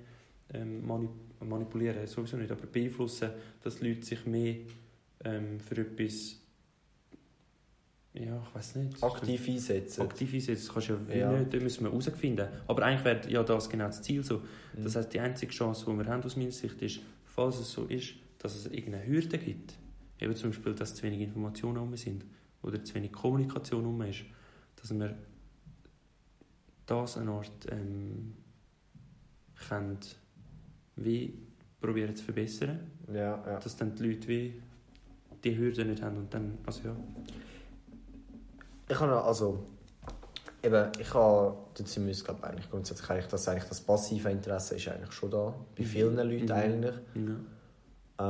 [0.54, 3.28] ähm, manip manipulieren, sowieso nicht, aber beeinflussen,
[3.62, 4.56] dass Leute sich mehr
[5.22, 6.40] ähm, für etwas,
[8.14, 10.00] ja, ich weiß nicht, Aktiv einsetzen.
[10.02, 10.64] aktiv einsetzen.
[10.66, 11.38] Das kannst du ja, wie Ja.
[11.38, 12.48] nicht, das müssen wir herausfinden.
[12.66, 14.38] Aber eigentlich wäre ja das genau das Ziel so.
[14.38, 14.82] Mhm.
[14.84, 17.84] Das heißt, die einzige Chance, die wir haben aus meiner Sicht ist, falls es so
[17.84, 19.74] ist, dass es irgendeine Hürde gibt.
[20.18, 22.24] Eben zum Beispiel, dass zu wenig Informationen herum sind
[22.62, 24.20] oder zu wenig Kommunikation herum ist.
[24.80, 25.14] Dass wir
[26.86, 28.34] das eine Art ähm,
[29.68, 29.98] können,
[30.96, 31.34] wie
[31.80, 33.58] probieren zu verbessern, Ja, ja.
[33.58, 34.62] dass dann die Leute wie
[35.44, 36.96] die Hürde nicht haben und dann, also ja.
[38.88, 39.64] Ich habe also
[40.62, 44.88] eben, ich habe dazu müssen, glaube eigentlich grundsätzlich eigentlich, dass eigentlich das passive Interesse ist
[44.88, 45.86] eigentlich schon da bei Mhm.
[45.86, 46.50] vielen Leuten Mhm.
[46.52, 46.94] eigentlich.
[47.14, 47.36] ja.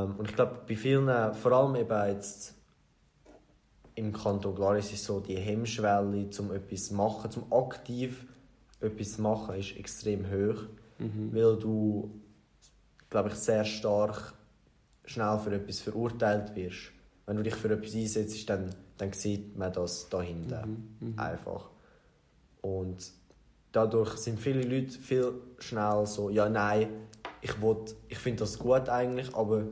[0.04, 2.54] Ähm, und ich glaube bei vielen, vor allem eben jetzt
[3.96, 8.26] im Kanton Glaris ist so die Hemmschwelle zum etwas machen, zum aktiv
[8.80, 10.62] etwas machen, ist extrem hoch,
[10.98, 11.34] Mhm.
[11.34, 12.10] weil du,
[13.10, 14.34] glaube ich, sehr stark
[15.04, 16.92] schnell für etwas verurteilt wirst.
[17.26, 20.96] Wenn du dich für etwas einsetzt, dann, dann sieht man das dahinter Mhm.
[21.00, 21.18] Mhm.
[21.18, 21.70] einfach.
[22.62, 23.12] Und
[23.72, 26.88] dadurch sind viele Leute viel schnell so, ja, nein,
[27.42, 27.52] ich,
[28.08, 29.64] ich finde das gut eigentlich, aber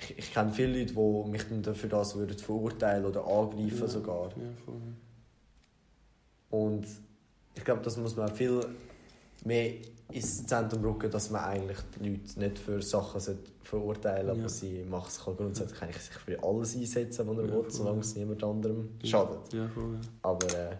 [0.00, 3.88] ich, ich kenne viele Leute, die mich dann für das würden verurteilen oder angreifen Ja.
[3.88, 4.28] sogar.
[4.28, 4.80] Ja, voll.
[6.50, 6.86] Und
[7.54, 8.60] ich glaube, das muss man viel
[9.44, 9.72] mehr
[10.10, 13.20] ins Zentrum rücken, dass man eigentlich die Leute nicht für Sachen
[13.62, 14.44] verurteilen sollte, Ja.
[14.44, 17.62] aber sie machen sich halt grundsätzlich eigentlich sich für alles einsetzen, was er Ja, will,
[17.62, 17.70] voll.
[17.70, 19.52] solange es niemand anderem schadet.
[19.52, 19.94] Ja, voll.
[19.94, 20.00] ja.
[20.22, 20.76] Aber äh,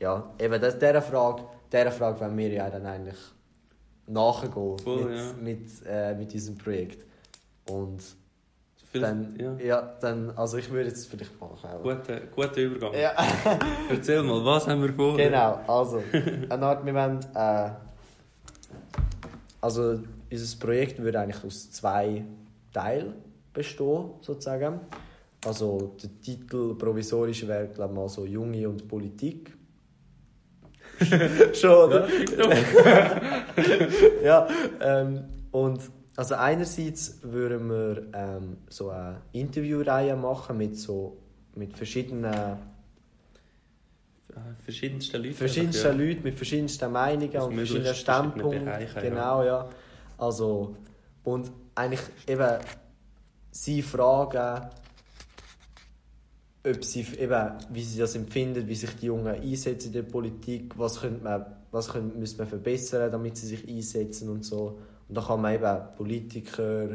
[0.00, 3.18] ja, eben das, dieser Frage, dieser Frage wollen wir ja dann eigentlich
[4.08, 5.04] nachgehen Voll,
[5.40, 7.04] mit, mit, äh, mit diesem Projekt.
[7.70, 8.02] Und
[9.00, 9.56] dann, ja.
[9.64, 9.96] ja.
[10.00, 11.56] dann, also ich würde jetzt vielleicht machen.
[11.82, 12.94] Guter, guter Übergang.
[12.94, 13.12] Ja,
[13.90, 15.16] Erzähl mal, was haben wir vor?
[15.16, 15.60] genau.
[15.66, 16.02] Also,
[16.48, 17.70] eine Art, wir wollen, äh,
[19.60, 22.24] also unser Projekt würde eigentlich aus zwei
[22.72, 23.14] Teilen
[23.52, 24.80] bestehen, sozusagen.
[25.46, 29.52] Also der Titel provisorisch wäre, glaube ich, mal so Junge und Politik.
[31.52, 32.08] Schon, oder?
[34.22, 34.48] ja,
[34.80, 35.80] ähm, und
[36.16, 41.18] also einerseits würden wir ähm, so eine Interviewreihe machen mit so
[41.54, 42.58] mit verschiedenen
[44.34, 45.34] Äh, verschiedenste Leute.
[45.34, 48.64] verschiedensten einfach, Leuten mit verschiedensten Meinungen Aus und verschiedenen Standpunkten.
[48.64, 49.00] Bereichen, ja.
[49.00, 49.68] genau, ja.
[50.18, 50.76] Also
[51.22, 52.58] und eigentlich eben
[53.50, 54.70] sie fragen,
[56.66, 60.76] ob sie eben, wie sie das empfinden, wie sich die Jungen einsetzen in der Politik,
[60.76, 64.78] was könnte man, was könnte, müsste man verbessern, damit sie sich einsetzen und so.
[65.08, 66.88] Und da kann man eben Politiker,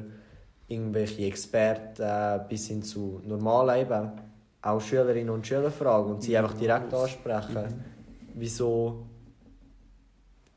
[0.67, 4.11] irgendwelche Experten bis hin zu normalen eben
[4.61, 7.67] auch Schülerinnen und Schüler fragen und sie einfach direkt ansprechen, ja.
[8.35, 9.05] wieso,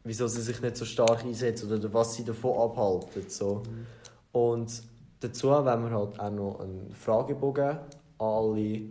[0.05, 3.29] wieso sie sich nicht so stark einsetzen oder was sie davon abhalten.
[3.29, 3.62] So.
[3.65, 3.87] Mhm.
[4.33, 4.83] Und
[5.21, 7.79] dazu wollen wir halt auch noch einen Fragebogen an
[8.19, 8.83] alle,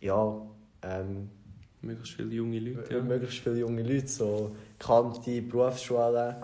[0.00, 0.40] ja,
[0.82, 1.30] ähm,
[1.80, 2.94] Möglichst viele junge Leute.
[2.94, 3.02] Ja.
[3.02, 6.34] möglichst viele junge Leute, so Kante, Berufsschulen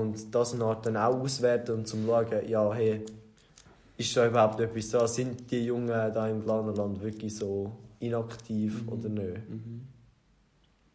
[0.00, 3.04] und das eine Art dann auch auswerten und zum schauen, ja, hey,
[3.96, 5.06] ist da überhaupt etwas da?
[5.06, 8.88] Sind die Jungen da im Planerland wirklich so inaktiv Mhm.
[8.88, 9.48] oder nicht?
[9.48, 9.82] Mhm.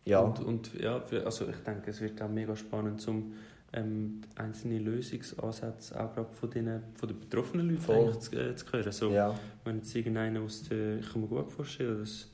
[0.06, 3.34] Ja, Und, und ja, für, also ich denke, es wird auch mega spannend, um
[3.74, 8.20] ähm, einzelne Lösungsansätze auch gerade von, den, von den betroffenen Leuten Voll.
[8.20, 8.92] zu, äh, zu hören.
[8.92, 12.28] So, ja, Wenn jetzt irgendeiner aus der, ich kann mir gut vorstellen, dass,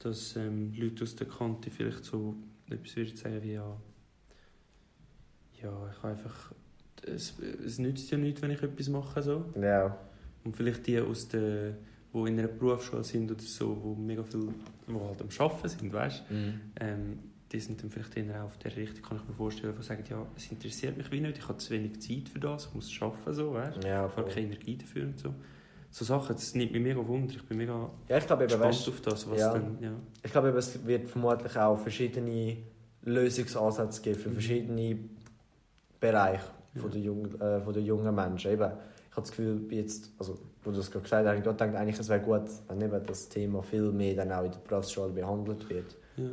[0.00, 2.34] dass ähm, Leute aus der Kante vielleicht so
[2.68, 3.76] etwas würden sagen wie ja,
[5.62, 6.52] ja, ich einfach,
[7.06, 9.44] es, es nützt ja nichts, wenn ich etwas mache so.
[9.60, 9.96] ja,
[10.44, 11.74] Und vielleicht die aus der,
[12.12, 14.48] wo in einer Berufsschule sind oder so, wo mega viel,
[14.86, 16.60] wo halt am Arbeiten sind, weißt mhm.
[16.80, 17.18] ähm,
[17.52, 20.26] die sind dann vielleicht eher auf der Richtung, kann ich mir vorstellen, die sagen, ja,
[20.36, 23.34] es interessiert mich wie nicht, ich habe zu wenig Zeit für das, ich muss arbeiten,
[23.34, 23.84] so, weißt?
[23.84, 25.32] ja, ich habe keine Energie dafür und so.
[25.90, 28.74] So Sachen, das nimmt mich mega wunder, ich bin mega ja, ich glaube eben, gespannt
[28.74, 29.52] weißt, auf das, was ja.
[29.52, 29.92] dann, ja.
[30.22, 32.56] ich glaube es wird vermutlich auch verschiedene
[33.02, 34.32] Lösungsansätze geben für Mhm.
[34.34, 34.98] verschiedene
[36.00, 36.82] Bereiche Ja.
[36.82, 38.50] von der, jungen, äh, von der jungen Menschen.
[38.52, 38.70] Eben,
[39.10, 41.98] ich habe das Gefühl, jetzt, also, wo du das gerade gesagt hast, ich gedacht, eigentlich,
[41.98, 45.68] es wäre gut, wenn eben das Thema viel mehr dann auch in der Berufsschule behandelt
[45.70, 45.96] wird.
[46.16, 46.24] Ja,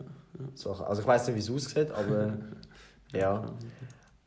[0.55, 2.33] So, also ich weiß nicht, wie es aussieht, aber
[3.13, 3.45] ja.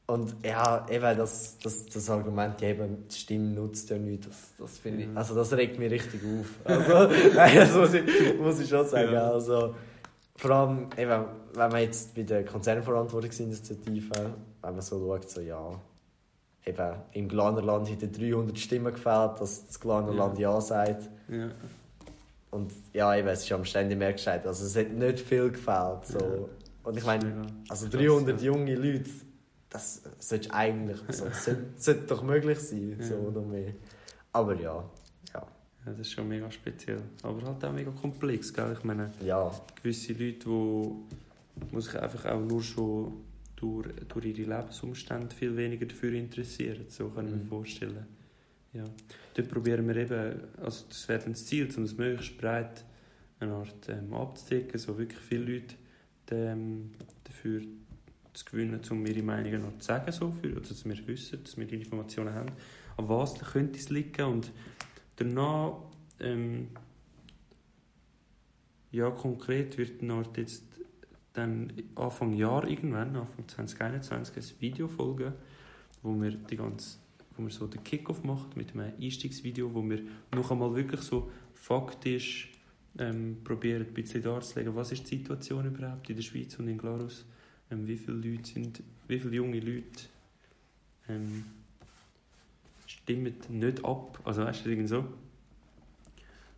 [0.09, 4.53] Und ja, eben das, das, das Argument, ja, eben, die Stimme nutzt ja nichts, das,
[4.57, 5.15] das finde ich, Ja.
[5.17, 6.47] also das regt mich richtig auf.
[6.65, 9.13] Also, nein, das muss ich, muss ich schon sagen.
[9.13, 9.33] Ja.
[9.33, 9.75] Also,
[10.37, 14.35] vor allem, eben, wenn man jetzt bei der Konzernverantwortungsinitiative,
[14.67, 15.81] wenn man so schaut, so ja,
[16.65, 21.09] eben, im Glanerland hätten 300 Stimmen gefällt, dass das Glanerland ja, sagt.
[21.29, 21.51] Ja.
[22.51, 24.47] Und ja, eben, es ist am Ständig mehr gescheit.
[24.47, 26.07] Also es hat nicht viel gefällt.
[26.07, 26.19] So.
[26.19, 26.49] Ja.
[26.85, 28.47] Und ich meine, also krass, 300 ja.
[28.47, 29.11] junge Leute,
[29.71, 33.21] das sollte eigentlich, also, sollte, sollte doch möglich sein, so Ja.
[33.21, 33.73] oder mehr.
[34.33, 34.85] Aber ja,
[35.33, 35.47] ja, ja,
[35.85, 37.03] das ist schon mega speziell.
[37.23, 38.75] Aber halt auch mega komplex, gell?
[38.77, 41.17] Ich meine, ja, gewisse Leute, die
[41.57, 43.13] die sich einfach auch nur schon
[43.57, 46.87] durch, durch ihre Lebensumstände viel weniger dafür interessieren.
[46.89, 47.49] So kann ich mir Mhm.
[47.49, 48.07] vorstellen.
[48.73, 48.85] Ja.
[49.35, 52.85] Dort probieren wir eben, also das wäre dann das Ziel, um es möglichst breit
[53.41, 55.75] eine Art ähm, abzudecken, so wirklich viele Leute
[56.31, 56.91] ähm,
[57.25, 57.63] dafür
[58.33, 61.57] zu gewinnen, um ihre Meinungen noch zu sagen, so für, oder dass wir wissen, dass
[61.57, 62.51] wir die Informationen haben.
[62.99, 64.53] An was könnte es liegen und
[65.17, 65.79] danach
[66.21, 66.69] ähm,
[68.93, 70.66] ja, konkret wird Nord jetzt
[71.37, 75.33] dann Anfang Jahr irgendwann, Anfang 2021, ein Video folgen,
[76.03, 76.99] wo wir die ganze,
[77.37, 80.01] wo wir so den Kickoff machen mit einem Einstiegsvideo, wo wir
[80.35, 82.53] noch einmal wirklich so faktisch
[82.99, 86.79] ähm, probieren, ein bisschen darzulegen, was ist die Situation überhaupt in der Schweiz und in
[86.79, 87.27] Glarus,
[87.71, 90.05] ähm, wie viele Leute sind, wie viele junge Leute
[91.09, 91.45] ähm,
[92.87, 95.05] stimmen nicht ab, also weißt du, irgendwie so.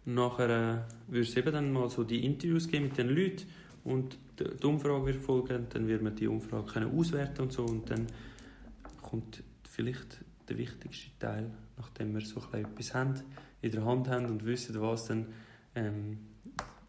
[0.05, 3.47] Nachher äh, wird es eben dann mal so die Interviews geben mit den Leuten
[3.85, 5.67] und die, Umfrage wird folgen.
[5.71, 8.07] Dann wird man die Umfrage können auswerten und so und dann
[9.03, 13.15] kommt vielleicht der wichtigste Teil, nachdem wir so etwas haben,
[13.61, 15.27] in der Hand haben und wissen, was dann
[15.75, 16.19] ähm,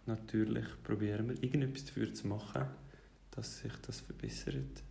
[0.06, 2.64] natürlich probieren wir irgendetwas dafür zu machen,
[3.32, 4.84] dass sich das verbessert.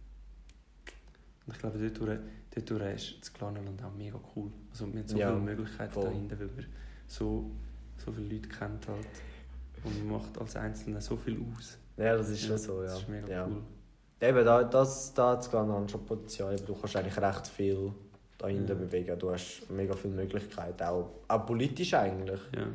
[1.47, 2.21] Und ich glaube, dort,
[2.71, 4.53] dort ist das Glanerland auch mega cool.
[4.71, 6.05] Also wir haben so Ja, viele Möglichkeiten voll.
[6.05, 6.65] dahinter, weil wir
[7.07, 7.51] so,
[7.97, 9.07] so viele Leute kennt halt.
[9.83, 11.79] Und man macht als Einzelner so viel aus.
[11.99, 12.89] Ja, das ist Ja, schon so, ja.
[12.89, 13.47] Das ist mega ja.
[13.47, 13.63] cool.
[14.21, 16.57] Eben, da, das, da hat es gar schon Potenzial.
[16.57, 17.93] Du kannst eigentlich recht viel
[18.37, 18.79] dahinter Ja.
[18.81, 19.19] bewegen.
[19.19, 22.41] Du hast mega viele Möglichkeiten, auch, auch politisch eigentlich.
[22.57, 22.67] Ja,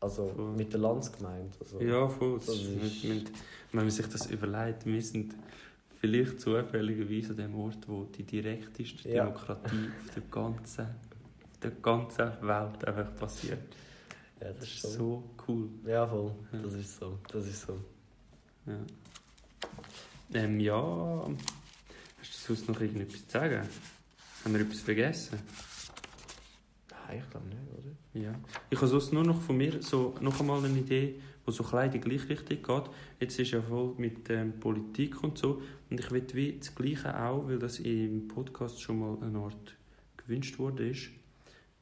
[0.00, 0.52] Also Voll.
[0.52, 1.50] mit der Landsgemeinde.
[1.60, 2.36] Also, ja voll.
[2.38, 3.32] Das Das ist, mit, mit,
[3.72, 5.34] wenn man sich das überlegt, wir sind
[6.00, 9.24] vielleicht zufälligerweise an dem Ort, wo die direkteste Ja.
[9.24, 10.86] Demokratie auf der ganzen,
[11.62, 13.60] der ganzen Welt einfach passiert.
[14.40, 14.88] ja, das Das ist so.
[14.90, 15.68] so cool.
[15.86, 16.32] Ja, voll.
[16.50, 17.18] Das ist so.
[17.32, 17.74] Das ist so.
[18.66, 18.78] Ja.
[20.34, 21.30] Ähm, ja.
[22.20, 23.68] Hast du sonst noch irgendetwas zu sagen?
[24.44, 25.38] Haben wir etwas vergessen?
[26.90, 28.22] Nein, ich glaube nicht, oder?
[28.24, 28.34] Ja.
[28.70, 31.92] Ich habe sonst nur noch von mir so noch einmal eine Idee, die so klein
[31.92, 32.90] in die gleiche Richtung geht.
[33.20, 35.62] Jetzt ist ja voll mit ähm, Politik und so.
[35.90, 39.76] Und ich will wie das Gleiche auch, weil das im Podcast schon mal eine Art
[40.16, 41.10] gewünscht wurde, ist,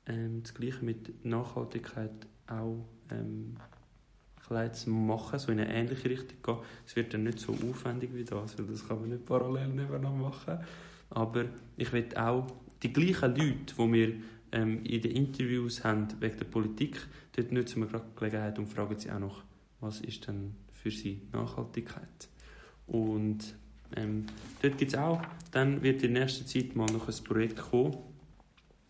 [0.06, 3.56] ähm, das Gleiche mit Nachhaltigkeit auch ähm,
[4.46, 6.58] klein zu machen, so in eine ähnliche Richtung gehen.
[6.86, 10.10] Es wird dann nicht so aufwendig wie das, weil das kann man nicht parallel nebeneinander
[10.10, 10.58] machen.
[11.10, 11.44] Aber
[11.76, 12.46] ich will auch
[12.82, 14.14] die gleichen Leute, die wir
[14.52, 18.66] ähm, in den Interviews haben wegen der Politik, dort nutzen wir gerade die Gelegenheit und
[18.66, 19.42] fragen sie auch noch,
[19.80, 22.28] was ist denn für sie Nachhaltigkeit?
[22.86, 23.54] Und
[23.96, 24.26] ähm,
[24.62, 25.20] dort gibt es auch,
[25.52, 27.96] dann wird in nächster Zeit mal noch ein Projekt kommen,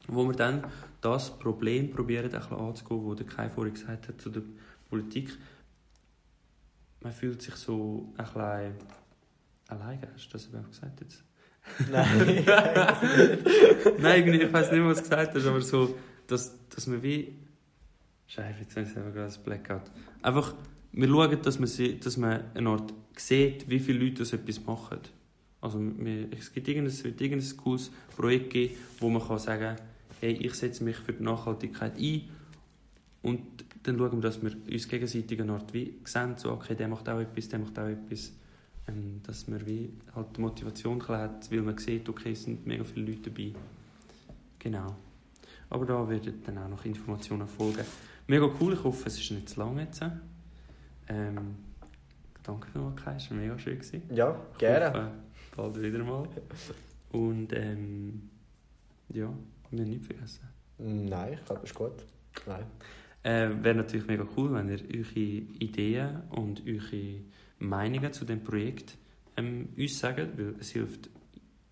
[0.08, 0.64] wo wir dann
[1.00, 4.42] das Problem probieren, ein bisschen anzugehen, wo der Kai vorhin gesagt hat zu der
[4.90, 5.30] Politik.
[7.00, 8.74] Man fühlt sich so ein bisschen
[9.68, 11.24] alleine, hast du das überhaupt gesagt jetzt?
[11.90, 12.44] Nein.
[14.00, 17.36] Nein, ich weiß nicht, was du gesagt hast, aber so, dass, dass man wie.
[18.26, 19.90] Scheiße, jetzt habe ich selber gerade ein Blackout.
[20.22, 20.54] Einfach,
[20.92, 24.64] wir schauen, dass man, sie, dass man eine Art sieht, wie viele Leute das etwas
[24.64, 25.00] machen.
[25.60, 29.76] Also, wir, es, gibt irgendein, es wird irgendein cooles Projekt geben, wo man kann sagen
[30.20, 32.28] hey, ich setze mich für die Nachhaltigkeit ein.
[33.22, 36.88] Und dann schauen wir, dass wir uns gegenseitig eine Art wie sehen, so, okay, der
[36.88, 38.32] macht auch etwas, der macht auch etwas.
[38.88, 42.82] Ähm, dass man wie halt die Motivation hat, weil man sieht, okay, es sind mega
[42.84, 43.52] viele Leute dabei.
[44.58, 44.96] Genau.
[45.68, 47.84] Aber da werden dann auch noch Informationen folgen.
[48.26, 50.02] Mega cool, ich hoffe, es ist nicht zu lang jetzt.
[51.08, 51.56] Ähm,
[52.42, 53.78] danke vielmals, Kai, es war mega schön.
[53.78, 54.02] Gewesen.
[54.14, 54.86] Ja, Ich gerne.
[54.88, 55.10] hoffe,
[55.56, 56.28] bald wieder mal.
[57.12, 58.28] Und ähm,
[59.08, 59.28] ja,
[59.70, 60.48] wir haben nichts vergessen.
[60.78, 62.04] Nein, ich glaube, das ist gut.
[62.46, 62.64] Nein.
[63.22, 65.20] Äh, Wäre natürlich mega cool, wenn ihr eure
[65.58, 67.20] Ideen und eure
[67.58, 68.96] Meinungen zu dem Projekt
[69.36, 71.10] ähm, uns sagt, weil es hilft.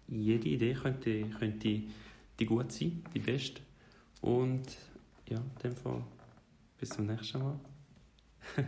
[0.09, 1.83] Jede Idee könnte, könnte
[2.39, 3.61] die gut sein, die beste.
[4.21, 4.67] Und
[5.29, 6.03] ja, in dem Fall
[6.79, 7.59] bis zum nächsten Mal.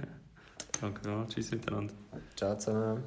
[0.80, 1.94] Danke tschüss miteinander.
[2.36, 3.04] Ciao zusammen.